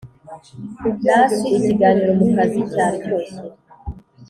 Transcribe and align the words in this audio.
nasi 1.03 1.45
ikiganiro 1.57 2.11
mu 2.19 2.25
kazi 2.35 2.59
cyaryoshye. 2.71 3.39